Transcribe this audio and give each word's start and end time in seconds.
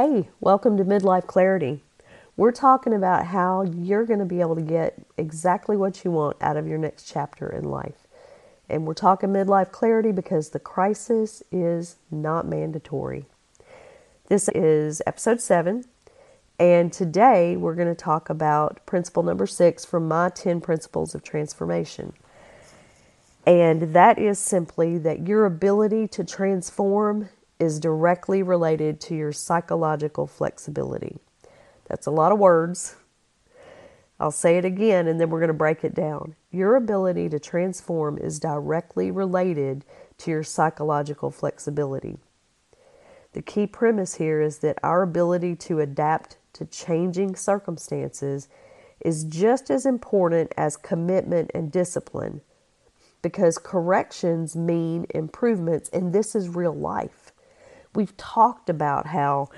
Hey, 0.00 0.28
welcome 0.38 0.76
to 0.76 0.84
Midlife 0.84 1.26
Clarity. 1.26 1.82
We're 2.36 2.52
talking 2.52 2.92
about 2.94 3.26
how 3.26 3.62
you're 3.62 4.06
going 4.06 4.20
to 4.20 4.24
be 4.24 4.40
able 4.40 4.54
to 4.54 4.62
get 4.62 4.94
exactly 5.16 5.76
what 5.76 6.04
you 6.04 6.12
want 6.12 6.36
out 6.40 6.56
of 6.56 6.68
your 6.68 6.78
next 6.78 7.10
chapter 7.10 7.48
in 7.48 7.64
life. 7.64 8.06
And 8.68 8.86
we're 8.86 8.94
talking 8.94 9.30
midlife 9.30 9.72
clarity 9.72 10.12
because 10.12 10.50
the 10.50 10.60
crisis 10.60 11.42
is 11.50 11.96
not 12.12 12.46
mandatory. 12.46 13.24
This 14.28 14.48
is 14.50 15.02
episode 15.04 15.40
seven, 15.40 15.84
and 16.60 16.92
today 16.92 17.56
we're 17.56 17.74
going 17.74 17.88
to 17.88 18.00
talk 18.00 18.30
about 18.30 18.86
principle 18.86 19.24
number 19.24 19.48
six 19.48 19.84
from 19.84 20.06
my 20.06 20.28
10 20.28 20.60
principles 20.60 21.12
of 21.12 21.24
transformation. 21.24 22.12
And 23.44 23.94
that 23.94 24.16
is 24.16 24.38
simply 24.38 24.96
that 24.98 25.26
your 25.26 25.44
ability 25.44 26.06
to 26.06 26.22
transform 26.22 27.30
is 27.58 27.80
directly 27.80 28.42
related 28.42 29.00
to 29.00 29.14
your 29.14 29.32
psychological 29.32 30.26
flexibility. 30.26 31.18
That's 31.88 32.06
a 32.06 32.12
lot 32.12 32.32
of 32.32 32.38
words. 32.38 32.96
I'll 34.20 34.30
say 34.30 34.58
it 34.58 34.64
again 34.64 35.06
and 35.06 35.20
then 35.20 35.30
we're 35.30 35.40
going 35.40 35.48
to 35.48 35.54
break 35.54 35.84
it 35.84 35.94
down. 35.94 36.34
Your 36.50 36.76
ability 36.76 37.28
to 37.30 37.38
transform 37.38 38.18
is 38.18 38.40
directly 38.40 39.10
related 39.10 39.84
to 40.18 40.30
your 40.30 40.42
psychological 40.42 41.30
flexibility. 41.30 42.18
The 43.32 43.42
key 43.42 43.66
premise 43.66 44.16
here 44.16 44.40
is 44.40 44.58
that 44.58 44.78
our 44.82 45.02
ability 45.02 45.54
to 45.56 45.80
adapt 45.80 46.38
to 46.54 46.64
changing 46.64 47.36
circumstances 47.36 48.48
is 49.00 49.24
just 49.24 49.70
as 49.70 49.86
important 49.86 50.52
as 50.56 50.76
commitment 50.76 51.50
and 51.54 51.70
discipline 51.70 52.40
because 53.22 53.58
corrections 53.58 54.56
mean 54.56 55.06
improvements, 55.10 55.88
and 55.90 56.12
this 56.12 56.34
is 56.34 56.48
real 56.48 56.74
life. 56.74 57.27
We've 57.94 58.16
talked 58.16 58.68
about 58.68 59.06
how 59.06 59.48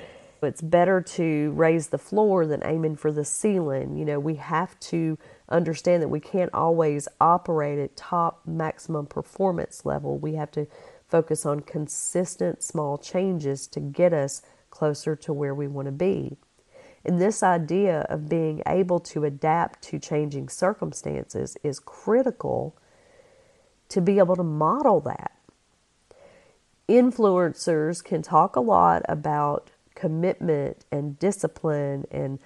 it's 0.42 0.62
better 0.62 1.00
to 1.02 1.50
raise 1.52 1.88
the 1.88 1.98
floor 1.98 2.46
than 2.46 2.62
aiming 2.64 2.96
for 2.96 3.12
the 3.12 3.24
ceiling. 3.24 3.96
You 3.96 4.04
know, 4.04 4.18
we 4.18 4.36
have 4.36 4.78
to 4.80 5.18
understand 5.48 6.02
that 6.02 6.08
we 6.08 6.20
can't 6.20 6.52
always 6.54 7.08
operate 7.20 7.78
at 7.78 7.96
top 7.96 8.42
maximum 8.46 9.06
performance 9.06 9.84
level. 9.84 10.18
We 10.18 10.34
have 10.34 10.50
to 10.52 10.66
focus 11.08 11.44
on 11.44 11.60
consistent 11.60 12.62
small 12.62 12.96
changes 12.96 13.66
to 13.68 13.80
get 13.80 14.12
us 14.12 14.42
closer 14.70 15.16
to 15.16 15.32
where 15.32 15.54
we 15.54 15.66
want 15.66 15.86
to 15.86 15.92
be. 15.92 16.36
And 17.04 17.20
this 17.20 17.42
idea 17.42 18.02
of 18.08 18.28
being 18.28 18.62
able 18.66 19.00
to 19.00 19.24
adapt 19.24 19.82
to 19.84 19.98
changing 19.98 20.48
circumstances 20.48 21.56
is 21.62 21.80
critical 21.80 22.76
to 23.88 24.00
be 24.00 24.18
able 24.18 24.36
to 24.36 24.44
model 24.44 25.00
that 25.00 25.32
influencers 26.90 28.02
can 28.02 28.20
talk 28.20 28.56
a 28.56 28.60
lot 28.60 29.02
about 29.08 29.70
commitment 29.94 30.84
and 30.90 31.18
discipline 31.20 32.04
and 32.10 32.40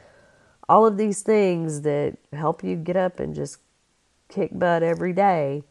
all 0.69 0.87
of 0.87 0.99
these 0.99 1.23
things 1.23 1.81
that 1.81 2.19
help 2.33 2.63
you 2.63 2.77
get 2.77 2.97
up 2.97 3.19
and 3.19 3.35
just 3.35 3.59
kick 4.29 4.51
butt 4.53 4.83
every 4.83 5.15
day. 5.15 5.63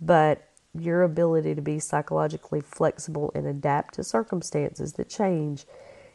But 0.00 0.46
your 0.78 1.02
ability 1.02 1.54
to 1.54 1.62
be 1.62 1.78
psychologically 1.78 2.60
flexible 2.60 3.32
and 3.34 3.46
adapt 3.46 3.94
to 3.94 4.04
circumstances 4.04 4.92
that 4.94 5.08
change 5.08 5.64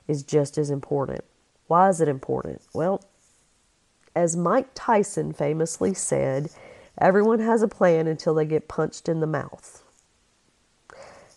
is 0.08 0.24
just 0.24 0.58
as 0.58 0.70
important. 0.70 1.24
Why 1.68 1.90
is 1.90 2.00
it 2.00 2.08
important? 2.08 2.62
Well, 2.74 3.04
as 4.16 4.38
Mike 4.38 4.70
Tyson 4.76 5.34
famously 5.34 5.94
said, 5.96 6.50
everyone 6.98 7.40
has 7.40 7.64
a 7.64 7.68
plan 7.68 8.08
until 8.08 8.36
they 8.36 8.46
get 8.46 8.68
punched 8.68 9.10
in 9.10 9.20
the 9.20 9.28
mouth 9.28 9.85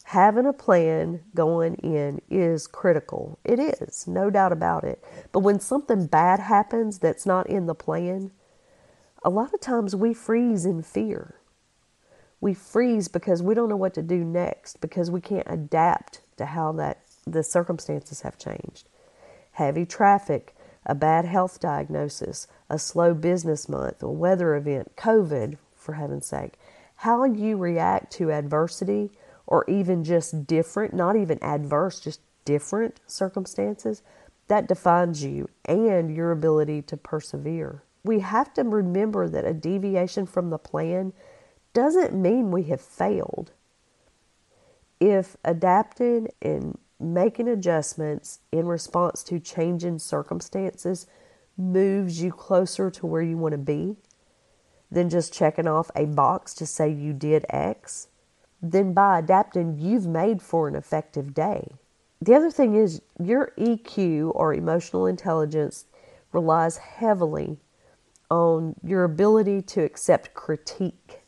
having 0.09 0.47
a 0.47 0.53
plan 0.55 1.21
going 1.35 1.75
in 1.75 2.19
is 2.31 2.67
critical. 2.67 3.39
It 3.45 3.59
is, 3.59 4.07
no 4.07 4.31
doubt 4.31 4.53
about 4.53 4.83
it. 4.83 5.05
But 5.33 5.41
when 5.41 5.61
something 5.61 6.07
bad 6.07 6.41
happens 6.41 6.99
that's 6.99 7.27
not 7.27 7.47
in 7.47 7.67
the 7.67 7.75
plan, 7.75 8.31
a 9.23 9.29
lot 9.29 9.53
of 9.53 9.61
times 9.61 9.95
we 9.95 10.15
freeze 10.15 10.65
in 10.65 10.83
fear. 10.83 11.35
We 12.41 12.55
freeze 12.55 13.09
because 13.09 13.43
we 13.43 13.55
don't 13.55 13.69
know 13.69 13.77
what 13.77 13.93
to 13.95 14.03
do 14.03 14.25
next 14.25 14.81
because 14.81 15.11
we 15.11 15.21
can't 15.21 15.47
adapt 15.47 16.23
to 16.39 16.47
how 16.47 16.73
that 16.73 17.03
the 17.27 17.43
circumstances 17.43 18.23
have 18.23 18.39
changed. 18.39 18.89
Heavy 19.53 19.85
traffic, 19.85 20.57
a 20.87 20.95
bad 20.95 21.27
health 21.27 21.61
diagnosis, 21.61 22.47
a 22.71 22.79
slow 22.79 23.13
business 23.13 23.69
month, 23.69 24.03
a 24.03 24.11
weather 24.11 24.57
event, 24.57 24.97
COVID, 24.97 25.59
for 25.77 25.93
heaven's 25.93 26.27
sake. 26.27 26.55
How 26.97 27.25
you 27.25 27.59
react 27.59 28.11
to 28.15 28.33
adversity 28.33 29.11
or 29.49 29.65
even 29.67 30.05
just 30.05 30.47
different, 30.47 30.93
not 30.93 31.17
even 31.17 31.43
adverse, 31.43 32.01
just 32.01 32.21
different 32.45 33.01
circumstances, 33.07 34.03
that 34.49 34.69
defines 34.69 35.25
you 35.25 35.49
and 35.65 36.15
your 36.15 36.33
ability 36.33 36.83
to 36.83 36.97
persevere. 36.99 37.83
We 38.05 38.21
have 38.21 38.53
to 38.55 38.63
remember 38.63 39.27
that 39.27 39.47
a 39.47 39.55
deviation 39.55 40.27
from 40.27 40.51
the 40.51 40.59
plan 40.59 41.15
doesn't 41.73 42.15
mean 42.15 42.51
we 42.51 42.65
have 42.65 42.81
failed. 42.81 43.53
If 45.01 45.37
adapting 45.45 46.29
and 46.43 46.79
making 47.01 47.49
adjustments 47.49 48.41
in 48.53 48.67
response 48.67 49.23
to 49.25 49.41
changing 49.41 49.99
circumstances 49.99 51.07
moves 51.57 52.21
you 52.21 52.33
closer 52.33 52.91
to 52.91 53.07
where 53.07 53.23
you 53.23 53.39
want 53.39 53.53
to 53.53 53.59
be 53.59 53.97
than 54.91 55.09
just 55.09 55.33
checking 55.33 55.67
off 55.67 55.91
a 55.97 56.05
box 56.05 56.53
to 56.55 56.67
say 56.67 56.91
you 56.91 57.15
did 57.15 57.47
X, 57.49 58.09
then 58.61 58.93
by 58.93 59.19
adapting, 59.19 59.79
you've 59.79 60.07
made 60.07 60.43
for 60.43 60.69
an 60.69 60.75
effective 60.75 61.35
day. 61.35 61.73
The 62.21 62.35
other 62.35 62.51
thing 62.51 62.75
is 62.75 63.01
your 63.23 63.53
EQ 63.57 64.33
or 64.35 64.53
emotional 64.53 65.07
intelligence 65.07 65.85
relies 66.33 66.79
heavily 66.79 67.59
on 68.31 68.75
your 68.83 69.05
ability 69.05 69.63
to 69.63 69.83
accept 69.83 70.35
critique, 70.35 71.21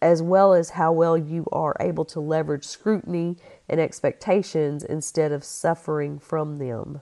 as 0.00 0.22
well 0.22 0.54
as 0.54 0.70
how 0.70 0.92
well 0.92 1.18
you 1.18 1.46
are 1.52 1.76
able 1.80 2.04
to 2.04 2.20
leverage 2.20 2.64
scrutiny 2.64 3.36
and 3.68 3.80
expectations 3.80 4.84
instead 4.84 5.32
of 5.32 5.44
suffering 5.44 6.18
from 6.18 6.58
them. 6.58 7.00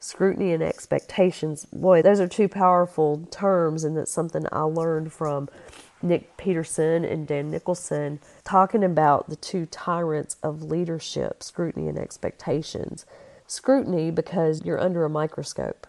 Scrutiny 0.00 0.52
and 0.52 0.62
expectations, 0.62 1.66
boy, 1.66 2.00
those 2.02 2.20
are 2.20 2.28
two 2.28 2.48
powerful 2.48 3.26
terms, 3.30 3.84
and 3.84 3.96
that's 3.96 4.12
something 4.12 4.46
I 4.50 4.62
learned 4.62 5.12
from 5.12 5.48
Nick 6.02 6.36
Peterson 6.36 7.04
and 7.04 7.26
Dan 7.26 7.50
Nicholson 7.50 8.20
talking 8.44 8.84
about 8.84 9.28
the 9.28 9.36
two 9.36 9.66
tyrants 9.66 10.36
of 10.42 10.62
leadership 10.62 11.42
scrutiny 11.42 11.88
and 11.88 11.98
expectations. 11.98 13.04
Scrutiny 13.46 14.10
because 14.10 14.64
you're 14.64 14.80
under 14.80 15.04
a 15.04 15.10
microscope. 15.10 15.86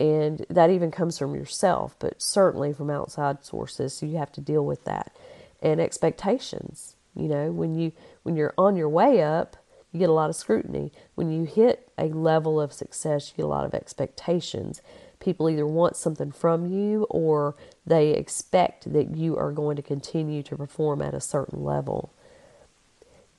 And 0.00 0.44
that 0.50 0.70
even 0.70 0.90
comes 0.90 1.18
from 1.18 1.34
yourself, 1.34 1.94
but 1.98 2.20
certainly 2.20 2.72
from 2.72 2.90
outside 2.90 3.44
sources. 3.44 3.94
So 3.94 4.06
you 4.06 4.16
have 4.16 4.32
to 4.32 4.40
deal 4.40 4.64
with 4.64 4.84
that. 4.84 5.14
And 5.62 5.80
expectations. 5.80 6.96
You 7.14 7.28
know, 7.28 7.52
when 7.52 7.74
you 7.76 7.92
when 8.24 8.36
you're 8.36 8.54
on 8.58 8.76
your 8.76 8.88
way 8.88 9.22
up, 9.22 9.56
you 9.92 10.00
get 10.00 10.08
a 10.08 10.12
lot 10.12 10.30
of 10.30 10.36
scrutiny. 10.36 10.92
When 11.14 11.30
you 11.30 11.44
hit 11.44 11.88
a 11.96 12.06
level 12.06 12.60
of 12.60 12.72
success, 12.72 13.30
you 13.30 13.36
get 13.36 13.44
a 13.44 13.48
lot 13.48 13.64
of 13.64 13.72
expectations 13.72 14.82
people 15.24 15.48
either 15.48 15.66
want 15.66 15.96
something 15.96 16.30
from 16.30 16.66
you 16.66 17.04
or 17.10 17.56
they 17.86 18.10
expect 18.10 18.92
that 18.92 19.16
you 19.16 19.36
are 19.36 19.52
going 19.52 19.76
to 19.76 19.82
continue 19.82 20.42
to 20.42 20.56
perform 20.56 21.00
at 21.00 21.14
a 21.14 21.20
certain 21.20 21.64
level. 21.64 22.12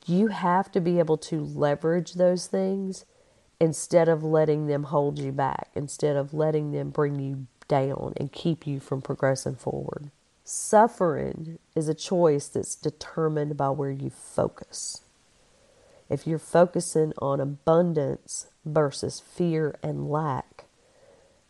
You 0.05 0.27
have 0.27 0.71
to 0.73 0.81
be 0.81 0.99
able 0.99 1.17
to 1.17 1.41
leverage 1.41 2.13
those 2.13 2.47
things 2.47 3.05
instead 3.59 4.09
of 4.09 4.23
letting 4.23 4.67
them 4.67 4.83
hold 4.83 5.19
you 5.19 5.31
back, 5.31 5.69
instead 5.75 6.15
of 6.15 6.33
letting 6.33 6.71
them 6.71 6.89
bring 6.89 7.19
you 7.19 7.47
down 7.67 8.13
and 8.17 8.31
keep 8.31 8.67
you 8.67 8.79
from 8.79 9.01
progressing 9.01 9.55
forward. 9.55 10.11
Suffering 10.43 11.57
is 11.75 11.87
a 11.87 11.95
choice 11.95 12.47
that's 12.47 12.75
determined 12.75 13.57
by 13.57 13.69
where 13.69 13.91
you 13.91 14.09
focus. 14.09 15.01
If 16.09 16.27
you're 16.27 16.37
focusing 16.37 17.13
on 17.19 17.39
abundance 17.39 18.47
versus 18.63 19.19
fear 19.19 19.75
and 19.81 20.09
lack, 20.09 20.54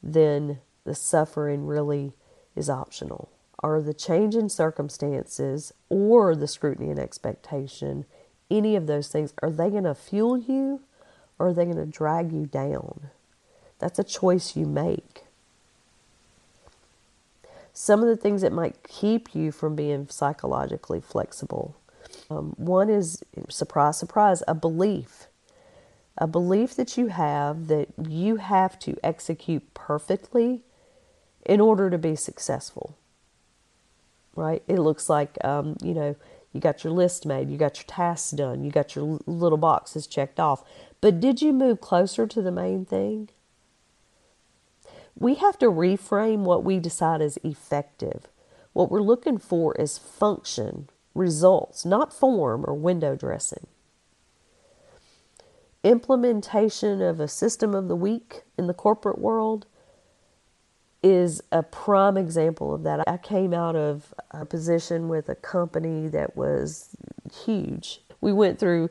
then 0.05 0.59
the 0.85 0.95
suffering 0.95 1.65
really 1.65 2.13
is 2.55 2.69
optional. 2.69 3.29
Are 3.59 3.81
the 3.81 3.93
change 3.93 4.35
in 4.35 4.49
circumstances 4.49 5.73
or 5.89 6.35
the 6.35 6.47
scrutiny 6.47 6.91
and 6.91 6.99
expectation, 6.99 8.05
any 8.51 8.75
of 8.75 8.85
those 8.85 9.07
things, 9.07 9.33
are 9.41 9.49
they 9.49 9.71
going 9.71 9.85
to 9.85 9.95
fuel 9.95 10.37
you 10.37 10.81
or 11.39 11.47
are 11.47 11.53
they 11.53 11.65
going 11.65 11.77
to 11.77 11.85
drag 11.85 12.31
you 12.31 12.45
down? 12.45 13.09
That's 13.79 13.97
a 13.97 14.03
choice 14.03 14.55
you 14.55 14.67
make. 14.67 15.23
Some 17.73 18.01
of 18.01 18.07
the 18.07 18.15
things 18.15 18.41
that 18.41 18.53
might 18.53 18.87
keep 18.87 19.33
you 19.33 19.51
from 19.51 19.75
being 19.75 20.07
psychologically 20.07 21.01
flexible. 21.01 21.75
Um, 22.29 22.53
one 22.57 22.89
is, 22.89 23.23
surprise, 23.49 23.97
surprise, 23.97 24.43
a 24.47 24.53
belief 24.53 25.27
a 26.17 26.27
belief 26.27 26.75
that 26.75 26.97
you 26.97 27.07
have 27.07 27.67
that 27.67 27.89
you 28.07 28.37
have 28.37 28.79
to 28.79 28.97
execute 29.03 29.73
perfectly 29.73 30.63
in 31.45 31.59
order 31.61 31.89
to 31.89 31.97
be 31.97 32.15
successful. 32.15 32.97
Right? 34.35 34.63
It 34.67 34.79
looks 34.79 35.09
like, 35.09 35.37
um, 35.43 35.77
you 35.81 35.93
know, 35.93 36.15
You 36.55 36.61
got 36.61 36.85
your 36.85 36.93
list 36.93 37.25
made, 37.25 37.49
you 37.49 37.57
got 37.57 37.79
your 37.79 37.85
tasks 37.85 38.31
done, 38.31 38.63
you 38.63 38.71
got 38.71 38.95
your 38.95 39.19
little 39.25 39.57
boxes 39.57 40.07
checked 40.07 40.39
off. 40.39 40.63
But 41.01 41.19
did 41.19 41.41
you 41.41 41.51
move 41.51 41.81
closer 41.81 42.25
to 42.25 42.41
the 42.41 42.49
main 42.49 42.85
thing? 42.85 43.27
We 45.19 45.35
have 45.35 45.59
to 45.59 45.65
reframe 45.65 46.39
what 46.45 46.63
we 46.63 46.79
decide 46.79 47.19
is 47.19 47.37
effective. 47.43 48.29
What 48.71 48.89
we're 48.89 49.01
looking 49.01 49.37
for 49.37 49.75
is 49.75 49.97
function, 49.97 50.87
results, 51.13 51.83
not 51.83 52.13
form 52.13 52.63
or 52.65 52.73
window 52.73 53.17
dressing. 53.17 53.67
Implementation 55.85 56.99
of 56.99 57.19
a 57.19 57.27
system 57.27 57.75
of 57.75 57.87
the 57.87 57.95
week 57.95 58.41
in 58.57 58.65
the 58.65 58.73
corporate 58.73 59.19
world 59.19 59.67
is 61.03 61.43
a 61.51 61.61
prime 61.61 62.17
example 62.17 62.73
of 62.73 62.81
that. 62.81 63.07
I 63.07 63.17
came 63.17 63.53
out 63.53 63.75
of 63.75 64.11
a 64.31 64.47
position 64.47 65.09
with 65.09 65.29
a 65.29 65.35
company 65.35 66.07
that 66.07 66.35
was 66.35 66.95
huge. 67.45 68.01
We 68.19 68.33
went 68.33 68.57
through 68.57 68.89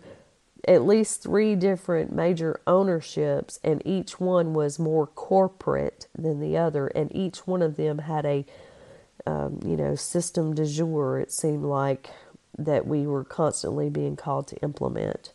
at 0.68 0.86
least 0.86 1.20
three 1.20 1.56
different 1.56 2.12
major 2.12 2.60
ownerships, 2.64 3.58
and 3.64 3.82
each 3.84 4.20
one 4.20 4.54
was 4.54 4.78
more 4.78 5.08
corporate 5.08 6.06
than 6.16 6.38
the 6.38 6.56
other, 6.56 6.86
and 6.86 7.12
each 7.12 7.44
one 7.44 7.60
of 7.60 7.74
them 7.74 7.98
had 7.98 8.24
a 8.24 8.46
um, 9.26 9.58
you 9.66 9.76
know 9.76 9.96
system 9.96 10.54
du 10.54 10.64
jour. 10.64 11.18
It 11.18 11.32
seemed 11.32 11.64
like 11.64 12.10
that 12.56 12.86
we 12.86 13.04
were 13.04 13.24
constantly 13.24 13.90
being 13.90 14.14
called 14.14 14.46
to 14.46 14.56
implement, 14.58 15.32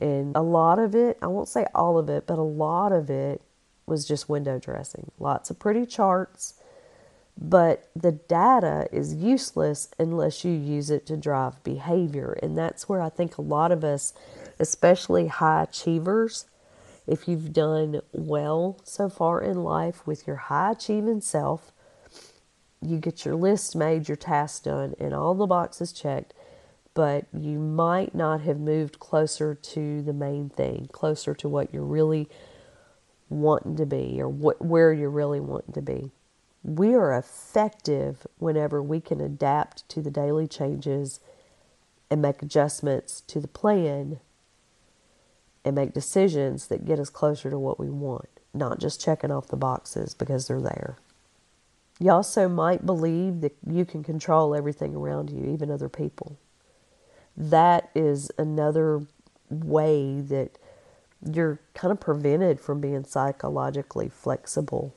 and 0.00 0.36
a 0.36 0.42
lot 0.42 0.78
of 0.78 0.94
it, 0.94 1.18
I 1.20 1.26
won't 1.26 1.48
say 1.48 1.66
all 1.74 1.98
of 1.98 2.08
it, 2.08 2.26
but 2.26 2.38
a 2.38 2.42
lot 2.42 2.92
of 2.92 3.10
it 3.10 3.42
was 3.86 4.06
just 4.06 4.28
window 4.28 4.58
dressing. 4.58 5.10
Lots 5.18 5.50
of 5.50 5.58
pretty 5.58 5.86
charts, 5.86 6.54
but 7.36 7.88
the 7.96 8.12
data 8.12 8.88
is 8.92 9.14
useless 9.14 9.88
unless 9.98 10.44
you 10.44 10.52
use 10.52 10.90
it 10.90 11.06
to 11.06 11.16
drive 11.16 11.62
behavior. 11.64 12.38
And 12.42 12.56
that's 12.56 12.88
where 12.88 13.00
I 13.00 13.08
think 13.08 13.38
a 13.38 13.42
lot 13.42 13.72
of 13.72 13.84
us, 13.84 14.12
especially 14.58 15.28
high 15.28 15.62
achievers, 15.64 16.46
if 17.06 17.26
you've 17.26 17.52
done 17.52 18.00
well 18.12 18.78
so 18.84 19.08
far 19.08 19.40
in 19.40 19.64
life 19.64 20.06
with 20.06 20.26
your 20.26 20.36
high 20.36 20.72
achieving 20.72 21.22
self, 21.22 21.72
you 22.82 22.98
get 22.98 23.24
your 23.24 23.34
list 23.34 23.74
made, 23.74 24.08
your 24.08 24.16
tasks 24.16 24.60
done, 24.60 24.94
and 25.00 25.14
all 25.14 25.34
the 25.34 25.46
boxes 25.46 25.92
checked, 25.92 26.34
but 26.98 27.26
you 27.32 27.60
might 27.60 28.12
not 28.12 28.40
have 28.40 28.58
moved 28.58 28.98
closer 28.98 29.54
to 29.54 30.02
the 30.02 30.12
main 30.12 30.48
thing, 30.48 30.88
closer 30.90 31.32
to 31.32 31.48
what 31.48 31.72
you're 31.72 31.84
really 31.84 32.28
wanting 33.28 33.76
to 33.76 33.86
be 33.86 34.20
or 34.20 34.28
what, 34.28 34.60
where 34.60 34.92
you're 34.92 35.08
really 35.08 35.38
wanting 35.38 35.72
to 35.72 35.80
be. 35.80 36.10
We 36.64 36.94
are 36.94 37.16
effective 37.16 38.26
whenever 38.38 38.82
we 38.82 39.00
can 39.00 39.20
adapt 39.20 39.88
to 39.90 40.02
the 40.02 40.10
daily 40.10 40.48
changes 40.48 41.20
and 42.10 42.20
make 42.20 42.42
adjustments 42.42 43.20
to 43.28 43.38
the 43.38 43.46
plan 43.46 44.18
and 45.64 45.76
make 45.76 45.94
decisions 45.94 46.66
that 46.66 46.84
get 46.84 46.98
us 46.98 47.10
closer 47.10 47.48
to 47.48 47.60
what 47.60 47.78
we 47.78 47.88
want, 47.88 48.28
not 48.52 48.80
just 48.80 49.00
checking 49.00 49.30
off 49.30 49.46
the 49.46 49.56
boxes 49.56 50.14
because 50.14 50.48
they're 50.48 50.60
there. 50.60 50.96
You 52.00 52.10
also 52.10 52.48
might 52.48 52.84
believe 52.84 53.40
that 53.42 53.56
you 53.64 53.84
can 53.84 54.02
control 54.02 54.52
everything 54.52 54.96
around 54.96 55.30
you, 55.30 55.44
even 55.44 55.70
other 55.70 55.88
people. 55.88 56.36
That 57.38 57.90
is 57.94 58.32
another 58.36 59.02
way 59.48 60.20
that 60.22 60.58
you're 61.24 61.60
kind 61.74 61.92
of 61.92 62.00
prevented 62.00 62.60
from 62.60 62.80
being 62.80 63.04
psychologically 63.04 64.10
flexible. 64.10 64.94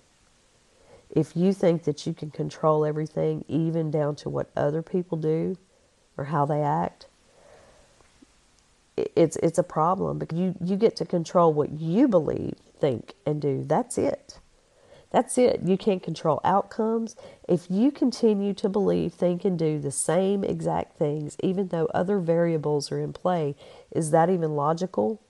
If 1.12 1.38
you 1.38 1.54
think 1.54 1.84
that 1.84 2.08
you 2.08 2.16
can 2.16 2.32
control 2.32 2.86
everything, 2.86 3.46
even 3.48 3.92
down 3.92 4.16
to 4.18 4.30
what 4.30 4.50
other 4.58 4.82
people 4.82 5.20
do 5.20 5.58
or 6.18 6.26
how 6.26 6.46
they 6.46 6.62
act, 6.64 7.08
it's 8.98 9.38
it's 9.38 9.60
a 9.60 9.64
problem 9.64 10.20
because 10.20 10.40
you, 10.40 10.56
you 10.64 10.78
get 10.78 10.96
to 10.98 11.06
control 11.06 11.54
what 11.54 11.72
you 11.72 12.08
believe, 12.08 12.56
think, 12.80 13.16
and 13.26 13.42
do. 13.42 13.64
That's 13.68 13.98
it. 14.00 14.40
That's 15.12 15.38
it. 15.38 15.62
You 15.66 15.78
can't 15.78 16.02
control 16.02 16.40
outcomes. 16.44 17.16
If 17.48 17.68
you 17.70 17.92
continue 17.92 18.54
to 18.56 18.70
believe, 18.70 19.14
think, 19.14 19.44
and 19.44 19.60
do 19.60 19.78
the 19.78 19.92
same 19.92 20.44
exact 20.44 20.98
things, 20.98 21.36
even 21.44 21.68
though 21.68 21.88
other 21.88 22.20
variables 22.20 22.92
are 22.92 23.00
in 23.00 23.12
play, 23.12 23.56
is 23.92 24.12
that 24.12 24.30
even 24.30 24.56
logical? 24.56 25.22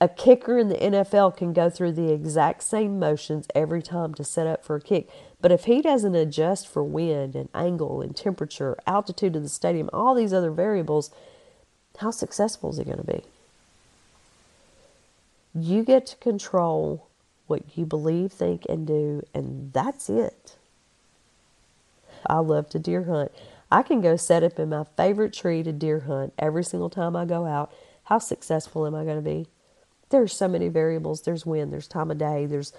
A 0.00 0.08
kicker 0.08 0.58
in 0.58 0.68
the 0.68 0.76
NFL 0.76 1.34
can 1.34 1.54
go 1.54 1.70
through 1.70 1.92
the 1.92 2.12
exact 2.12 2.62
same 2.62 2.98
motions 2.98 3.46
every 3.54 3.80
time 3.80 4.12
to 4.14 4.24
set 4.24 4.46
up 4.46 4.62
for 4.62 4.76
a 4.76 4.80
kick. 4.80 5.08
But 5.40 5.50
if 5.50 5.64
he 5.64 5.80
doesn't 5.80 6.14
adjust 6.14 6.68
for 6.68 6.84
wind 6.84 7.34
and 7.34 7.48
angle 7.54 8.02
and 8.02 8.14
temperature, 8.14 8.76
altitude 8.86 9.34
of 9.34 9.42
the 9.42 9.48
stadium, 9.48 9.88
all 9.94 10.14
these 10.14 10.34
other 10.34 10.50
variables, 10.50 11.10
how 11.98 12.10
successful 12.10 12.70
is 12.70 12.76
he 12.76 12.84
going 12.84 12.98
to 12.98 13.04
be? 13.04 13.22
You 15.54 15.84
get 15.84 16.04
to 16.06 16.16
control 16.16 17.06
what 17.54 17.76
you 17.78 17.86
believe, 17.86 18.32
think, 18.32 18.64
and 18.68 18.86
do, 18.86 19.22
and 19.32 19.72
that's 19.72 20.08
it. 20.08 20.56
I 22.26 22.38
love 22.38 22.68
to 22.70 22.78
deer 22.78 23.04
hunt. 23.04 23.32
I 23.70 23.82
can 23.82 24.00
go 24.00 24.16
set 24.16 24.42
up 24.42 24.58
in 24.58 24.70
my 24.70 24.84
favorite 24.96 25.32
tree 25.32 25.62
to 25.62 25.72
deer 25.72 26.00
hunt 26.00 26.32
every 26.38 26.64
single 26.64 26.90
time 26.90 27.16
I 27.16 27.24
go 27.24 27.46
out. 27.46 27.72
How 28.04 28.18
successful 28.18 28.86
am 28.86 28.94
I 28.94 29.04
going 29.04 29.16
to 29.16 29.22
be? 29.22 29.46
there's 30.14 30.32
so 30.32 30.48
many 30.48 30.68
variables. 30.68 31.22
There's 31.22 31.44
wind, 31.44 31.72
there's 31.72 31.88
time 31.88 32.10
of 32.10 32.18
day, 32.18 32.46
there's 32.46 32.72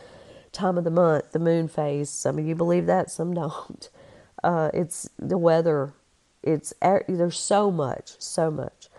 time 0.52 0.78
of 0.78 0.86
the 0.86 0.92
month, 0.92 1.32
the 1.34 1.40
moon 1.40 1.68
phase. 1.68 2.10
Some 2.10 2.40
of 2.40 2.46
you 2.46 2.56
believe 2.56 2.86
that, 2.86 3.12
some 3.12 3.34
don't. 3.34 3.90
Uh, 4.44 4.70
it's 4.76 5.10
the 5.18 5.40
weather. 5.40 5.92
It's 6.44 6.72
there's 6.82 7.40
so 7.40 7.72
much, 7.72 8.12
so 8.20 8.52
much 8.52 8.90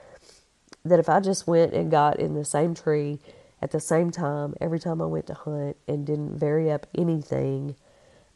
that 0.85 0.99
if 0.99 1.09
I 1.09 1.21
just 1.21 1.47
went 1.47 1.73
and 1.73 1.89
got 1.89 2.19
in 2.19 2.35
the 2.35 2.45
same 2.45 2.75
tree 2.75 3.21
at 3.67 3.73
the 3.73 3.81
same 3.81 4.13
time 4.13 4.55
every 4.61 4.79
time 4.79 5.03
I 5.03 5.07
went 5.07 5.27
to 5.27 5.35
hunt 5.35 5.77
and 5.89 6.07
didn't 6.07 6.39
vary 6.39 6.71
up 6.71 6.87
anything 6.95 7.75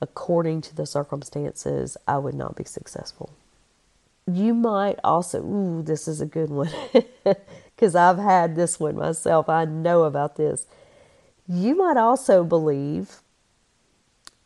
according 0.01 0.61
to 0.63 0.75
the 0.75 0.87
circumstances, 0.87 1.97
I 2.09 2.19
would 2.19 2.35
not 2.35 2.57
be 2.57 2.65
successful. 2.65 3.31
You 4.27 4.55
might 4.55 4.99
also, 5.05 5.41
ooh, 5.41 5.83
this 5.83 6.09
is 6.09 6.21
a 6.21 6.27
good 6.27 6.51
one. 6.51 6.73
because 7.77 7.95
I've 7.95 8.19
had 8.19 8.57
this 8.57 8.81
one 8.81 8.97
myself. 8.97 9.49
I 9.49 9.67
know 9.67 10.03
about 10.03 10.35
this. 10.35 10.67
You 11.47 11.77
might 11.77 11.97
also 11.97 12.43
believe 12.43 13.21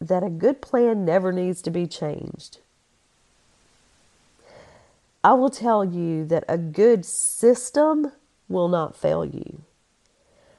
that 0.02 0.23
a 0.23 0.28
good 0.28 0.61
plan 0.61 1.06
never 1.06 1.32
needs 1.32 1.62
to 1.62 1.70
be 1.70 1.87
changed. 1.87 2.58
I 5.25 5.32
will 5.32 5.49
tell 5.49 5.82
you 5.82 6.26
that 6.26 6.44
a 6.47 6.58
good 6.58 7.06
system 7.06 8.12
will 8.50 8.68
not 8.68 8.94
fail 8.94 9.25
you. 9.25 9.62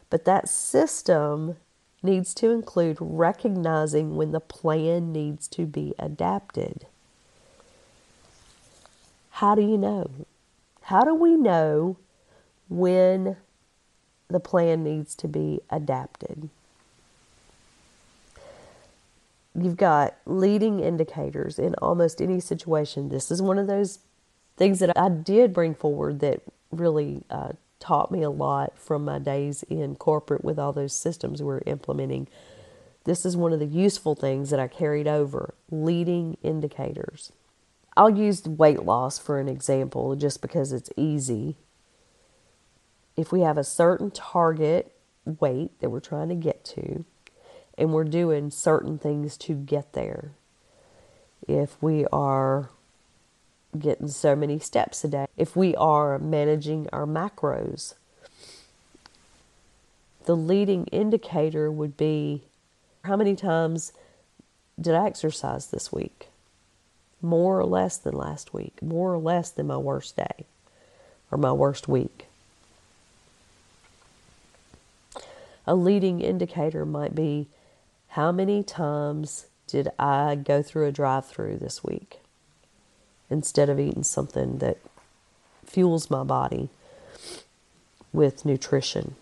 But 0.10 0.26
that 0.26 0.50
system 0.50 1.58
needs 2.02 2.34
to 2.36 2.52
include 2.52 2.98
recognizing 3.00 4.16
when 4.16 4.32
the 4.32 4.40
plan 4.40 5.12
needs 5.12 5.48
to 5.50 5.66
be 5.66 5.94
adapted. 5.98 6.86
How 9.32 9.56
do 9.56 9.62
you 9.62 9.78
know? 9.78 10.10
How 10.84 11.04
do 11.04 11.14
we 11.14 11.36
know 11.36 11.98
when 12.70 13.38
the 14.30 14.40
plan 14.40 14.84
needs 14.84 15.16
to 15.16 15.28
be 15.28 15.62
adapted. 15.70 16.50
You've 19.54 19.78
got 19.78 20.16
leading 20.26 20.80
indicators 20.80 21.58
in 21.60 21.76
almost 21.76 22.22
any 22.22 22.40
situation. 22.40 23.10
This 23.10 23.32
is 23.32 23.42
one 23.42 23.58
of 23.58 23.68
those 23.68 24.00
things 24.58 24.80
that 24.80 24.98
I 24.98 25.10
did 25.10 25.54
bring 25.54 25.76
forward 25.76 26.20
that 26.20 26.42
really 26.72 27.24
uh, 27.30 27.54
taught 27.86 28.12
me 28.12 28.24
a 28.24 28.30
lot 28.30 28.80
from 28.80 29.06
my 29.06 29.20
days 29.20 29.64
in 29.64 29.96
corporate 29.96 30.44
with 30.44 30.58
all 30.58 30.74
those 30.74 30.96
systems 30.96 31.42
we 31.42 31.46
we're 31.46 31.62
implementing. 31.68 32.28
This 33.04 33.26
is 33.26 33.38
one 33.38 33.54
of 33.54 33.60
the 33.60 33.66
useful 33.66 34.16
things 34.16 34.50
that 34.50 34.60
I 34.60 34.68
carried 34.68 35.08
over 35.08 35.54
leading 35.70 36.38
indicators. 36.42 37.32
I'll 37.96 38.18
use 38.18 38.44
weight 38.44 38.82
loss 38.84 39.20
for 39.20 39.40
an 39.40 39.48
example 39.48 40.16
just 40.16 40.42
because 40.42 40.74
it's 40.74 40.90
easy 40.98 41.58
if 43.16 43.32
we 43.32 43.42
have 43.42 43.58
a 43.58 43.64
certain 43.64 44.10
target 44.10 44.92
weight 45.24 45.80
that 45.80 45.90
we're 45.90 46.00
trying 46.00 46.30
to 46.30 46.36
get 46.36 46.66
to, 46.66 47.06
and 47.78 47.94
we're 47.94 48.04
doing 48.04 48.50
certain 48.50 48.98
things 48.98 49.38
to 49.38 49.54
get 49.54 49.94
there, 49.94 50.32
if 51.48 51.82
we 51.82 52.06
are 52.12 52.70
getting 53.80 54.08
so 54.08 54.36
many 54.36 54.60
steps 54.60 55.04
a 55.04 55.08
day, 55.08 55.28
if 55.38 55.56
we 55.56 55.76
are 55.76 56.20
managing 56.20 56.88
our 56.92 57.06
macros, 57.06 57.94
the 60.26 60.36
leading 60.36 60.86
indicator 60.88 61.72
would 61.72 61.98
be 61.98 62.44
how 63.04 63.16
many 63.16 63.36
times 63.36 63.94
did 64.80 64.96
I 64.96 65.06
exercise 65.06 65.68
this 65.68 65.92
week? 65.92 66.30
More 67.22 67.60
or 67.60 67.66
less 67.66 67.98
than 67.98 68.16
last 68.16 68.54
week, 68.54 68.82
more 68.82 69.14
or 69.14 69.20
less 69.20 69.52
than 69.52 69.68
my 69.68 69.78
worst 69.78 70.18
day 70.18 70.46
or 71.32 71.38
my 71.38 71.52
worst 71.52 71.88
week. 71.88 72.26
A 75.68 75.76
leading 75.76 76.22
indicator 76.22 76.86
might 76.86 77.16
be 77.16 77.48
how 78.10 78.32
many 78.32 78.64
times 78.64 79.48
did 79.68 79.90
I 79.98 80.36
go 80.36 80.62
through 80.62 80.88
a 80.88 80.92
drive 80.92 81.26
through 81.26 81.58
this 81.58 81.84
week? 81.84 82.20
Instead 83.30 83.70
of 83.70 83.80
eating 83.80 84.04
something 84.04 84.60
that 84.60 84.78
fuels 85.66 86.10
my 86.10 86.24
body 86.24 86.70
with 88.14 88.46
nutrition. 88.46 89.16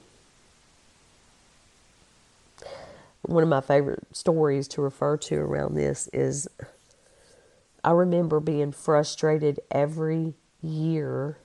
One 3.24 3.44
of 3.44 3.50
my 3.50 3.62
favorite 3.62 4.04
stories 4.12 4.68
to 4.70 4.82
refer 4.82 5.18
to 5.18 5.36
around 5.38 5.76
this 5.76 6.10
is 6.12 6.48
I 7.84 7.92
remember 7.92 8.40
being 8.40 8.72
frustrated 8.72 9.60
every 9.72 10.34
year 10.62 11.38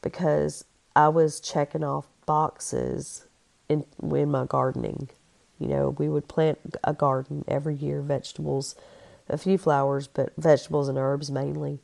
because 0.00 0.64
I 0.94 1.08
was 1.08 1.40
checking 1.40 1.84
off 1.84 2.06
boxes 2.26 3.26
in 3.68 3.84
in 4.00 4.30
my 4.30 4.44
gardening. 4.44 5.08
You 5.58 5.68
know, 5.68 5.90
we 5.90 6.08
would 6.08 6.26
plant 6.26 6.58
a 6.82 6.92
garden 6.92 7.44
every 7.46 7.74
year, 7.74 8.00
vegetables, 8.00 8.74
a 9.28 9.38
few 9.38 9.58
flowers, 9.58 10.06
but 10.06 10.32
vegetables 10.36 10.88
and 10.88 10.98
herbs 10.98 11.30
mainly. 11.30 11.80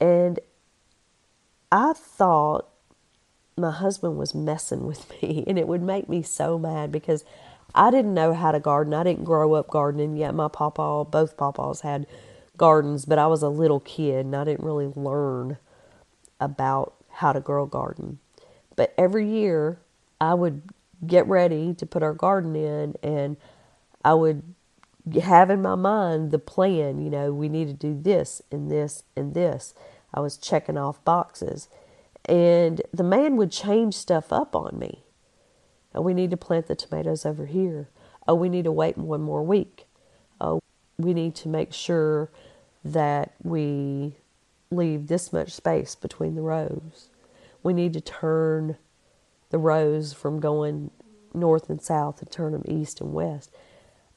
And 0.00 0.40
I 1.70 1.92
thought 1.94 2.68
my 3.56 3.70
husband 3.70 4.16
was 4.16 4.34
messing 4.34 4.86
with 4.86 5.10
me, 5.22 5.44
and 5.46 5.58
it 5.58 5.68
would 5.68 5.82
make 5.82 6.08
me 6.08 6.22
so 6.22 6.58
mad 6.58 6.92
because 6.92 7.24
I 7.74 7.90
didn't 7.90 8.14
know 8.14 8.34
how 8.34 8.52
to 8.52 8.60
garden. 8.60 8.94
I 8.94 9.02
didn't 9.02 9.24
grow 9.24 9.54
up 9.54 9.68
gardening 9.68 10.16
yet. 10.16 10.34
My 10.34 10.48
papa, 10.48 11.04
both 11.10 11.36
papas 11.36 11.80
had 11.80 12.06
gardens, 12.56 13.04
but 13.04 13.18
I 13.18 13.26
was 13.26 13.42
a 13.42 13.48
little 13.48 13.80
kid 13.80 14.26
and 14.26 14.36
I 14.36 14.44
didn't 14.44 14.64
really 14.64 14.92
learn 14.94 15.58
about 16.40 16.94
how 17.10 17.32
to 17.32 17.40
grow 17.40 17.64
a 17.64 17.68
garden. 17.68 18.18
But 18.76 18.94
every 18.96 19.28
year 19.28 19.78
I 20.20 20.34
would 20.34 20.62
get 21.04 21.26
ready 21.26 21.74
to 21.74 21.86
put 21.86 22.02
our 22.02 22.14
garden 22.14 22.54
in 22.54 22.94
and 23.02 23.36
I 24.04 24.14
would 24.14 24.53
have 25.20 25.50
in 25.50 25.62
my 25.62 25.74
mind 25.74 26.30
the 26.30 26.38
plan, 26.38 27.00
you 27.00 27.10
know, 27.10 27.32
we 27.32 27.48
need 27.48 27.68
to 27.68 27.74
do 27.74 27.98
this 28.00 28.42
and 28.50 28.70
this 28.70 29.04
and 29.16 29.34
this. 29.34 29.74
I 30.12 30.20
was 30.20 30.36
checking 30.36 30.78
off 30.78 31.04
boxes. 31.04 31.68
And 32.26 32.80
the 32.92 33.02
man 33.02 33.36
would 33.36 33.52
change 33.52 33.94
stuff 33.94 34.32
up 34.32 34.56
on 34.56 34.78
me. 34.78 35.02
Oh, 35.94 36.00
we 36.00 36.14
need 36.14 36.30
to 36.30 36.36
plant 36.36 36.66
the 36.66 36.74
tomatoes 36.74 37.26
over 37.26 37.46
here. 37.46 37.88
Oh, 38.26 38.34
we 38.34 38.48
need 38.48 38.64
to 38.64 38.72
wait 38.72 38.96
one 38.96 39.20
more 39.20 39.42
week. 39.42 39.86
Oh, 40.40 40.60
we 40.98 41.12
need 41.12 41.34
to 41.36 41.48
make 41.48 41.72
sure 41.72 42.30
that 42.84 43.34
we 43.42 44.16
leave 44.70 45.06
this 45.06 45.32
much 45.32 45.52
space 45.52 45.94
between 45.94 46.34
the 46.34 46.42
rows. 46.42 47.10
We 47.62 47.72
need 47.72 47.92
to 47.92 48.00
turn 48.00 48.76
the 49.50 49.58
rows 49.58 50.12
from 50.12 50.40
going 50.40 50.90
north 51.32 51.68
and 51.68 51.80
south 51.80 52.20
and 52.22 52.30
turn 52.30 52.52
them 52.52 52.64
east 52.66 53.00
and 53.00 53.12
west. 53.12 53.50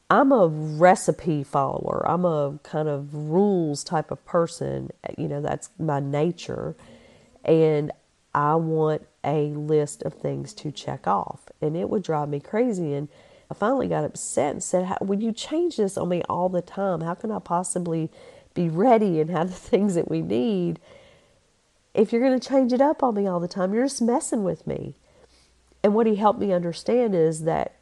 I'm 0.09 0.31
a 0.31 0.47
recipe 0.47 1.43
follower. 1.43 2.05
I'm 2.07 2.23
a 2.23 2.59
kind 2.63 2.87
of 2.87 3.13
rules 3.13 3.83
type 3.83 4.09
of 4.11 4.23
person. 4.25 4.91
You 5.17 5.27
know, 5.27 5.41
that's 5.41 5.69
my 5.77 5.99
nature. 5.99 6.75
And 7.43 7.91
I 8.33 8.55
want 8.55 9.05
a 9.23 9.47
list 9.47 10.03
of 10.03 10.13
things 10.13 10.53
to 10.53 10.71
check 10.71 11.07
off. 11.07 11.49
And 11.61 11.75
it 11.75 11.89
would 11.89 12.03
drive 12.03 12.29
me 12.29 12.39
crazy. 12.39 12.93
And 12.93 13.09
I 13.51 13.53
finally 13.53 13.87
got 13.87 14.05
upset 14.05 14.51
and 14.51 14.63
said, 14.63 14.97
Would 15.01 15.21
you 15.21 15.33
change 15.33 15.75
this 15.77 15.97
on 15.97 16.07
me 16.07 16.21
all 16.29 16.47
the 16.47 16.61
time? 16.61 17.01
How 17.01 17.13
can 17.13 17.31
I 17.31 17.39
possibly 17.39 18.09
be 18.57 18.67
ready 18.67 19.21
and 19.21 19.29
have 19.29 19.49
the 19.49 19.55
things 19.69 19.95
that 19.95 20.09
we 20.09 20.21
need. 20.21 20.81
If 21.93 22.11
you're 22.11 22.21
going 22.21 22.37
to 22.37 22.49
change 22.49 22.73
it 22.73 22.81
up 22.81 23.01
on 23.01 23.15
me 23.15 23.25
all 23.25 23.39
the 23.39 23.47
time, 23.47 23.73
you're 23.73 23.85
just 23.85 24.01
messing 24.01 24.43
with 24.43 24.67
me. 24.67 24.95
And 25.83 25.93
what 25.93 26.07
he 26.07 26.15
helped 26.15 26.39
me 26.39 26.51
understand 26.51 27.15
is 27.15 27.43
that, 27.43 27.75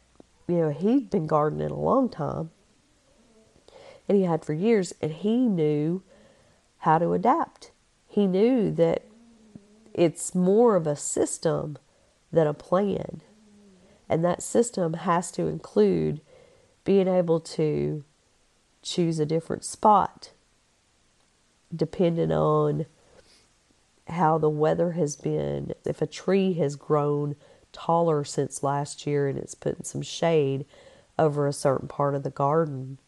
you 0.48 0.56
know, 0.56 0.70
he'd 0.70 1.10
been 1.10 1.26
gardening 1.26 1.70
a 1.70 1.80
long 1.80 2.08
time 2.08 2.50
and 4.08 4.16
he 4.16 4.24
had 4.24 4.44
for 4.44 4.52
years, 4.52 4.94
and 5.00 5.12
he 5.12 5.36
knew 5.48 6.02
how 6.78 6.98
to 6.98 7.12
adapt. 7.12 7.72
He 8.06 8.26
knew 8.26 8.70
that 8.72 9.04
it's 9.92 10.34
more 10.34 10.76
of 10.76 10.86
a 10.86 10.96
system 10.96 11.76
than 12.30 12.46
a 12.46 12.54
plan. 12.54 13.22
And 14.08 14.24
that 14.24 14.42
system 14.42 14.94
has 14.94 15.32
to 15.32 15.46
include 15.46 16.20
being 16.84 17.08
able 17.08 17.40
to 17.40 18.04
choose 18.82 19.18
a 19.18 19.26
different 19.26 19.64
spot 19.64 20.30
depending 21.74 22.30
on 22.30 22.86
how 24.06 24.38
the 24.38 24.48
weather 24.48 24.92
has 24.92 25.16
been. 25.16 25.72
If 25.84 26.00
a 26.00 26.06
tree 26.06 26.52
has 26.54 26.76
grown 26.76 27.34
taller 27.76 28.24
since 28.24 28.62
last 28.62 29.06
year 29.06 29.28
and 29.28 29.38
it's 29.38 29.54
putting 29.54 29.84
some 29.84 30.00
shade 30.00 30.64
over 31.18 31.46
a 31.46 31.52
certain 31.52 31.86
part 31.86 32.14
of 32.14 32.22
the 32.22 32.30
garden, 32.30 32.98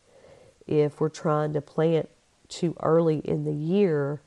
if 0.66 1.00
we're 1.00 1.08
trying 1.08 1.54
to 1.54 1.60
plant 1.62 2.08
too 2.48 2.76
early 2.80 3.18
in 3.18 3.44
the 3.44 3.54
year 3.54 4.20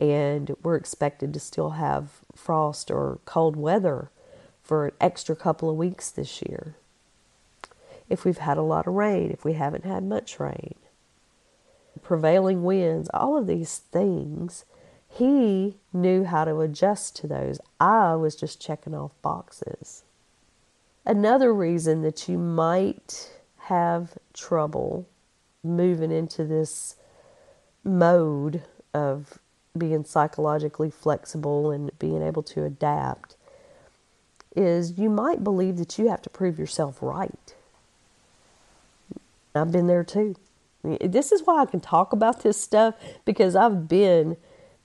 and 0.00 0.54
we're 0.62 0.76
expected 0.76 1.34
to 1.34 1.40
still 1.40 1.70
have 1.70 2.20
frost 2.34 2.90
or 2.90 3.18
cold 3.24 3.56
weather 3.56 4.10
for 4.62 4.86
an 4.86 4.92
extra 5.00 5.34
couple 5.34 5.68
of 5.68 5.76
weeks 5.76 6.10
this 6.10 6.40
year. 6.42 6.76
If 8.08 8.24
we've 8.24 8.38
had 8.38 8.56
a 8.56 8.62
lot 8.62 8.86
of 8.86 8.94
rain, 8.94 9.30
if 9.30 9.44
we 9.44 9.54
haven't 9.54 9.84
had 9.84 10.04
much 10.04 10.38
rain 10.38 10.74
prevailing 12.02 12.62
winds, 12.62 13.08
all 13.12 13.36
of 13.36 13.46
these 13.46 13.78
things, 13.78 14.64
he 15.10 15.76
knew 15.92 16.24
how 16.24 16.44
to 16.44 16.60
adjust 16.60 17.16
to 17.16 17.26
those. 17.26 17.60
I 17.80 18.14
was 18.14 18.36
just 18.36 18.60
checking 18.60 18.94
off 18.94 19.12
boxes. 19.22 20.04
Another 21.04 21.52
reason 21.52 22.02
that 22.02 22.28
you 22.28 22.38
might 22.38 23.32
have 23.64 24.16
trouble 24.32 25.06
moving 25.62 26.12
into 26.12 26.44
this 26.44 26.96
mode 27.82 28.62
of 28.94 29.38
being 29.76 30.04
psychologically 30.04 30.90
flexible 30.90 31.70
and 31.70 31.90
being 31.98 32.22
able 32.22 32.42
to 32.42 32.64
adapt 32.64 33.36
is 34.54 34.98
you 34.98 35.08
might 35.08 35.44
believe 35.44 35.76
that 35.76 35.98
you 35.98 36.08
have 36.08 36.22
to 36.22 36.30
prove 36.30 36.58
yourself 36.58 36.98
right. 37.00 37.54
I've 39.54 39.72
been 39.72 39.86
there 39.86 40.04
too. 40.04 40.36
This 40.82 41.30
is 41.30 41.42
why 41.44 41.62
I 41.62 41.66
can 41.66 41.80
talk 41.80 42.12
about 42.12 42.42
this 42.42 42.60
stuff 42.60 42.94
because 43.24 43.54
I've 43.54 43.88
been 43.88 44.36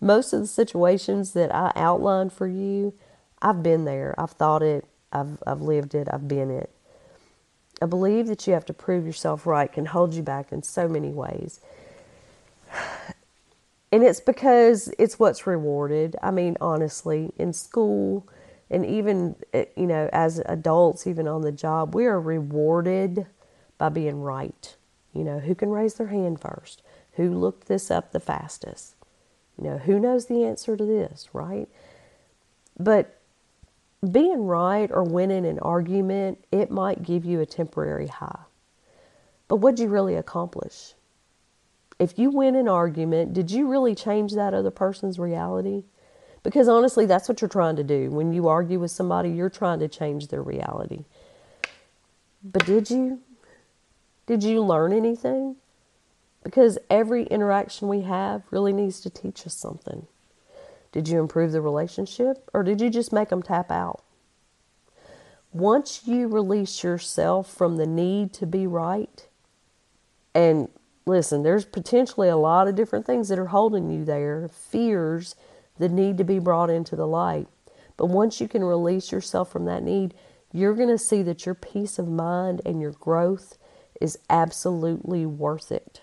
most 0.02 0.34
of 0.34 0.42
the 0.42 0.48
situations 0.48 1.34
that 1.34 1.54
I 1.54 1.72
outlined 1.76 2.34
for 2.34 2.48
you. 2.48 2.94
I've 3.42 3.64
been 3.64 3.86
there. 3.86 4.16
I've 4.18 4.32
thought 4.32 4.62
it. 4.64 4.86
I've 5.12 5.42
I've 5.46 5.62
lived 5.62 5.96
it. 5.96 6.08
I've 6.12 6.28
been 6.28 6.52
it. 6.52 6.70
I 7.82 7.86
believe 7.86 8.28
that 8.28 8.48
you 8.48 8.54
have 8.54 8.66
to 8.66 8.74
prove 8.74 9.06
yourself 9.06 9.46
right 9.46 9.72
can 9.72 9.88
hold 9.88 10.14
you 10.14 10.24
back 10.24 10.52
in 10.52 10.64
so 10.64 10.88
many 10.88 11.10
ways. 11.10 11.60
And 13.92 14.04
it's 14.04 14.20
because 14.20 14.92
it's 15.00 15.20
what's 15.20 15.48
rewarded. 15.48 16.18
I 16.22 16.30
mean, 16.30 16.58
honestly, 16.60 17.32
in 17.38 17.54
school 17.54 18.28
and 18.70 18.86
even 18.86 19.36
eh, 19.54 19.66
you 19.78 19.88
know 19.88 20.10
as 20.12 20.42
adults 20.48 21.08
even 21.08 21.30
on 21.30 21.42
the 21.42 21.52
job, 21.52 21.96
we 21.96 22.06
are 22.06 22.20
rewarded 22.20 23.26
by 23.78 23.90
being 23.90 24.22
right. 24.22 24.76
You 25.14 25.24
know, 25.24 25.40
who 25.40 25.56
can 25.56 25.70
raise 25.70 25.94
their 25.94 26.08
hand 26.08 26.42
first? 26.42 26.82
Who 27.14 27.30
looked 27.30 27.68
this 27.68 27.90
up 27.90 28.12
the 28.12 28.20
fastest? 28.20 28.95
You 29.58 29.70
know, 29.70 29.78
who 29.78 30.00
knows 30.00 30.26
the 30.26 30.44
answer 30.44 30.76
to 30.76 30.86
this, 30.86 31.30
right? 31.34 31.68
But 32.80 33.20
being 34.12 34.46
right 34.46 34.90
or 34.92 35.04
winning 35.04 35.46
an 35.46 35.60
argument, 35.60 36.44
it 36.52 36.70
might 36.70 37.04
give 37.04 37.26
you 37.26 37.40
a 37.40 37.46
temporary 37.46 38.08
high. 38.08 38.42
But 39.48 39.58
what'd 39.58 39.80
you 39.80 39.88
really 39.88 40.16
accomplish? 40.16 40.94
If 42.00 42.20
you 42.20 42.30
win 42.30 42.56
an 42.56 42.68
argument, 42.68 43.34
did 43.34 43.52
you 43.52 43.70
really 43.70 43.96
change 43.96 44.34
that 44.34 44.54
other 44.54 44.72
person's 44.72 45.18
reality? 45.18 45.84
Because 46.44 46.68
honestly, 46.68 47.06
that's 47.06 47.30
what 47.30 47.42
you're 47.42 47.50
trying 47.50 47.78
to 47.78 47.84
do. 47.84 48.12
When 48.12 48.34
you 48.34 48.48
argue 48.48 48.80
with 48.80 48.92
somebody, 48.92 49.30
you're 49.30 49.50
trying 49.50 49.80
to 49.80 49.88
change 49.88 50.28
their 50.28 50.44
reality. 50.44 51.06
But 52.44 52.66
did 52.66 52.90
you? 52.90 53.22
Did 54.28 54.44
you 54.44 54.62
learn 54.64 54.92
anything? 54.92 55.56
Because 56.46 56.78
every 56.92 57.24
interaction 57.24 57.88
we 57.88 58.02
have 58.02 58.44
really 58.52 58.72
needs 58.72 59.02
to 59.02 59.10
teach 59.10 59.48
us 59.48 59.56
something. 59.56 60.06
Did 60.92 61.08
you 61.08 61.20
improve 61.20 61.52
the 61.52 61.60
relationship 61.60 62.48
or 62.54 62.62
did 62.62 62.80
you 62.80 62.92
just 62.92 63.12
make 63.12 63.30
them 63.30 63.42
tap 63.42 63.72
out? 63.72 64.04
Once 65.52 66.04
you 66.06 66.28
release 66.28 66.84
yourself 66.84 67.52
from 67.52 67.78
the 67.78 67.88
need 67.88 68.32
to 68.34 68.46
be 68.46 68.68
right, 68.68 69.28
and 70.36 70.70
listen, 71.08 71.42
there's 71.42 71.66
potentially 71.66 72.30
a 72.30 72.38
lot 72.38 72.68
of 72.68 72.76
different 72.76 73.08
things 73.08 73.28
that 73.30 73.40
are 73.40 73.48
holding 73.48 73.90
you 73.90 74.06
there, 74.06 74.48
fears, 74.48 75.36
the 75.80 75.90
need 75.90 76.16
to 76.20 76.24
be 76.24 76.38
brought 76.38 76.70
into 76.70 76.96
the 76.96 77.08
light. 77.08 77.48
But 77.98 78.06
once 78.06 78.40
you 78.40 78.48
can 78.48 78.64
release 78.64 79.12
yourself 79.12 79.52
from 79.52 79.66
that 79.66 79.82
need, 79.82 80.14
you're 80.52 80.76
going 80.76 80.90
to 80.90 81.00
see 81.00 81.24
that 81.24 81.48
your 81.48 81.56
peace 81.56 81.98
of 81.98 82.08
mind 82.08 82.62
and 82.68 82.80
your 82.80 82.92
growth 82.92 83.58
is 84.00 84.20
absolutely 84.30 85.26
worth 85.26 85.72
it. 85.72 86.02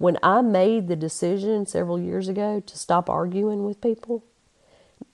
When 0.00 0.16
I 0.22 0.40
made 0.40 0.88
the 0.88 0.96
decision 0.96 1.66
several 1.66 2.00
years 2.00 2.26
ago 2.26 2.60
to 2.60 2.78
stop 2.78 3.10
arguing 3.10 3.66
with 3.66 3.82
people, 3.82 4.24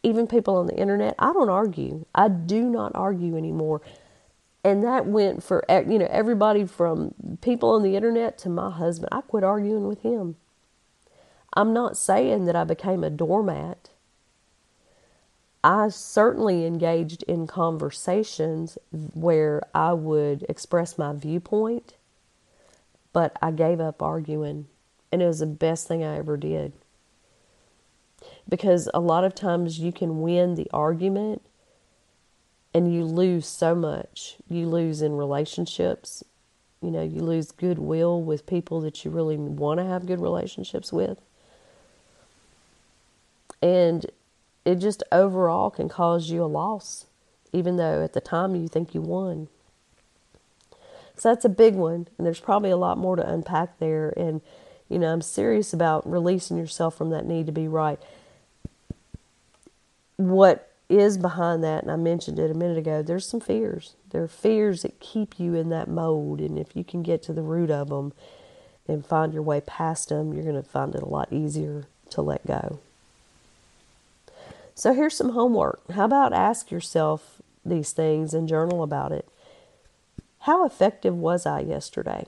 even 0.05 0.28
people 0.28 0.55
on 0.55 0.69
the 0.69 0.76
internet, 0.76 1.16
I 1.19 1.33
don't 1.33 1.49
argue. 1.49 2.07
I 2.14 2.28
do 2.28 2.71
not 2.71 2.93
argue 2.95 3.37
anymore. 3.37 3.83
And 4.62 4.85
that 4.85 5.05
went 5.07 5.43
for 5.43 5.64
you 5.69 5.99
know 5.99 6.07
everybody 6.09 6.64
from 6.64 7.16
people 7.40 7.71
on 7.71 7.83
the 7.83 7.97
internet 7.97 8.38
to 8.38 8.49
my 8.49 8.71
husband. 8.71 9.09
I 9.11 9.23
quit 9.23 9.43
arguing 9.43 9.88
with 9.88 10.02
him. 10.02 10.37
I'm 11.52 11.73
not 11.73 11.97
saying 11.97 12.45
that 12.45 12.55
I 12.55 12.62
became 12.62 13.02
a 13.02 13.11
doormat. 13.11 13.90
I 15.64 15.88
certainly 15.88 16.64
engaged 16.64 17.25
in 17.25 17.49
conversations 17.49 18.78
where 18.93 19.62
I 19.75 19.95
would 19.95 20.47
express 20.49 20.97
my 20.97 21.12
viewpoint, 21.12 21.95
but 23.12 23.37
I 23.43 23.50
gave 23.50 23.81
up 23.81 24.00
arguing, 24.00 24.69
and 25.16 25.23
it 25.23 25.28
was 25.28 25.38
the 25.38 25.46
best 25.46 25.88
thing 25.88 26.04
I 26.04 26.18
ever 26.18 26.37
did. 26.37 26.75
Because 28.46 28.90
a 28.92 29.00
lot 29.00 29.25
of 29.25 29.35
times 29.35 29.78
you 29.78 29.90
can 29.90 30.20
win 30.20 30.56
the 30.56 30.68
argument 30.75 31.40
and 32.75 32.94
you 32.94 33.02
lose 33.02 33.46
so 33.46 33.75
much. 33.75 34.37
You 34.46 34.68
lose 34.68 35.00
in 35.00 35.16
relationships, 35.16 36.23
you 36.82 36.90
know, 36.90 37.02
you 37.02 37.20
lose 37.20 37.50
goodwill 37.50 38.20
with 38.20 38.44
people 38.44 38.82
that 38.82 39.06
you 39.06 39.11
really 39.11 39.38
want 39.38 39.80
to 39.80 39.87
have 39.87 40.04
good 40.04 40.20
relationships 40.20 40.92
with. 40.92 41.18
And 43.62 44.04
it 44.66 44.75
just 44.75 45.02
overall 45.11 45.70
can 45.70 45.88
cause 45.88 46.28
you 46.28 46.44
a 46.44 46.44
loss, 46.44 47.06
even 47.54 47.78
though 47.78 48.04
at 48.04 48.12
the 48.12 48.20
time 48.20 48.54
you 48.54 48.68
think 48.68 48.94
you 48.94 49.00
won. 49.00 49.49
So 51.16 51.30
that's 51.30 51.46
a 51.46 51.49
big 51.49 51.75
one, 51.75 52.06
and 52.18 52.26
there's 52.26 52.38
probably 52.38 52.68
a 52.68 52.76
lot 52.76 52.99
more 52.99 53.16
to 53.16 53.26
unpack 53.26 53.78
there. 53.78 54.12
And, 54.14 54.42
you 54.88 54.99
know, 54.99 55.12
I'm 55.12 55.23
serious 55.23 55.73
about 55.73 56.09
releasing 56.09 56.57
yourself 56.57 56.97
from 56.97 57.11
that 57.11 57.26
need 57.26 57.47
to 57.47 57.52
be 57.52 57.69
right. 57.69 57.99
What 60.16 60.71
is 60.88 61.19
behind 61.19 61.64
that, 61.64 61.83
and 61.83 61.90
I 61.90 61.97
mentioned 61.97 62.38
it 62.38 62.50
a 62.50 62.55
minute 62.55 62.78
ago, 62.78 63.02
there's 63.02 63.28
some 63.28 63.40
fears. 63.40 63.95
There 64.11 64.23
are 64.23 64.28
fears 64.28 64.83
that 64.83 65.00
keep 65.00 65.40
you 65.40 65.55
in 65.55 65.69
that 65.71 65.88
mode, 65.88 66.40
and 66.40 66.59
if 66.59 66.76
you 66.76 66.85
can 66.85 67.02
get 67.02 67.23
to 67.25 67.33
the 67.33 67.43
root 67.43 67.71
of 67.71 67.88
them 67.88 68.12
and 68.87 69.05
find 69.05 69.33
your 69.33 69.43
way 69.43 69.61
past 69.61 70.11
them, 70.11 70.33
you're 70.33 70.45
going 70.45 70.55
to 70.55 70.62
find 70.62 70.95
it 70.95 71.02
a 71.02 71.09
lot 71.09 71.33
easier 71.33 71.87
to 72.11 72.23
let 72.23 72.47
go. 72.47 72.78
So 74.75 74.93
here's 74.93 75.16
some 75.16 75.31
homework. 75.31 75.90
How 75.90 76.05
about 76.05 76.33
ask 76.33 76.71
yourself 76.71 77.43
these 77.64 77.93
things 77.93 78.33
and 78.33 78.49
journal 78.49 78.83
about 78.83 79.11
it? 79.11 79.28
How 80.40 80.64
effective 80.64 81.16
was 81.16 81.47
I 81.47 81.61
yesterday? 81.61 82.26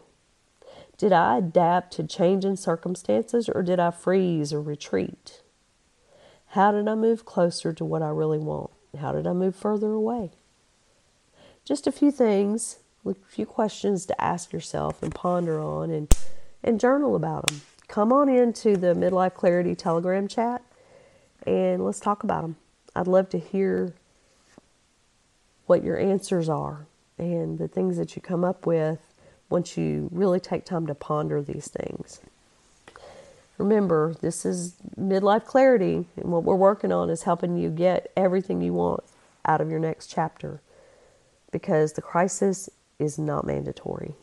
Did 0.98 1.12
I 1.12 1.38
adapt 1.38 1.92
to 1.94 2.02
changing 2.02 2.56
circumstances 2.56 3.48
or 3.48 3.62
did 3.62 3.78
I 3.78 3.92
freeze 3.92 4.52
or 4.52 4.60
retreat? 4.60 5.42
How 6.48 6.72
did 6.72 6.88
I 6.88 6.96
move 6.96 7.24
closer 7.24 7.72
to 7.72 7.84
what 7.84 8.02
I 8.02 8.08
really 8.08 8.38
want? 8.38 8.70
How 9.00 9.12
did 9.12 9.26
I 9.26 9.32
move 9.32 9.54
further 9.54 9.92
away? 9.92 10.32
Just 11.64 11.86
a 11.86 11.92
few 11.92 12.10
things, 12.10 12.78
a 13.06 13.14
few 13.28 13.46
questions 13.46 14.06
to 14.06 14.20
ask 14.20 14.52
yourself 14.52 15.00
and 15.00 15.14
ponder 15.14 15.60
on 15.60 15.90
and, 15.90 16.12
and 16.64 16.80
journal 16.80 17.14
about 17.14 17.46
them. 17.46 17.60
Come 17.86 18.12
on 18.12 18.28
into 18.28 18.76
the 18.76 18.88
Midlife 18.88 19.34
Clarity 19.34 19.76
Telegram 19.76 20.26
chat 20.26 20.62
and 21.46 21.84
let's 21.84 22.00
talk 22.00 22.24
about 22.24 22.42
them. 22.42 22.56
I'd 22.96 23.06
love 23.06 23.28
to 23.30 23.38
hear 23.38 23.94
what 25.66 25.84
your 25.84 25.96
answers 25.96 26.48
are 26.48 26.86
and 27.18 27.58
the 27.58 27.68
things 27.68 27.98
that 27.98 28.16
you 28.16 28.22
come 28.22 28.42
up 28.42 28.66
with 28.66 28.98
once 29.50 29.76
you 29.76 30.08
really 30.12 30.40
take 30.40 30.64
time 30.64 30.86
to 30.86 30.94
ponder 30.94 31.42
these 31.42 31.68
things. 31.68 32.20
Remember, 33.56 34.14
this 34.20 34.46
is 34.46 34.76
midlife 34.98 35.44
clarity, 35.44 36.06
and 36.16 36.30
what 36.30 36.44
we're 36.44 36.54
working 36.54 36.92
on 36.92 37.10
is 37.10 37.24
helping 37.24 37.56
you 37.56 37.70
get 37.70 38.12
everything 38.16 38.60
you 38.62 38.72
want 38.72 39.02
out 39.44 39.60
of 39.60 39.70
your 39.70 39.80
next 39.80 40.06
chapter 40.08 40.60
because 41.50 41.94
the 41.94 42.02
crisis 42.02 42.68
is 42.98 43.18
not 43.18 43.44
mandatory. 43.44 44.14